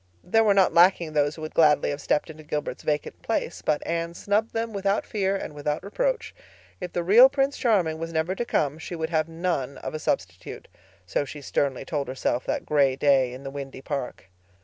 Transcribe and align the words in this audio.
There 0.23 0.43
were 0.43 0.55
not 0.55 0.73
lacking 0.73 1.13
those 1.13 1.35
who 1.35 1.43
would 1.43 1.53
gladly 1.53 1.91
have 1.91 2.01
stepped 2.01 2.31
into 2.31 2.41
Gilbert's 2.41 2.81
vacant 2.81 3.21
place. 3.21 3.61
But 3.61 3.85
Anne 3.85 4.15
snubbed 4.15 4.51
them 4.51 4.73
without 4.73 5.05
fear 5.05 5.35
and 5.35 5.53
without 5.53 5.83
reproach. 5.83 6.33
If 6.79 6.91
the 6.93 7.03
real 7.03 7.29
Prince 7.29 7.55
Charming 7.55 7.99
was 7.99 8.11
never 8.11 8.33
to 8.33 8.43
come 8.43 8.79
she 8.79 8.95
would 8.95 9.11
have 9.11 9.29
none 9.29 9.77
of 9.77 9.93
a 9.93 9.99
substitute. 9.99 10.67
So 11.05 11.23
she 11.23 11.39
sternly 11.43 11.85
told 11.85 12.07
herself 12.07 12.45
that 12.47 12.65
gray 12.65 12.95
day 12.95 13.31
in 13.31 13.43
the 13.43 13.51
windy 13.51 13.83
park. 13.83 14.31